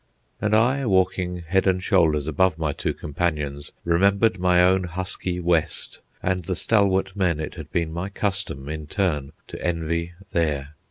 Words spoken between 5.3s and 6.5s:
West, and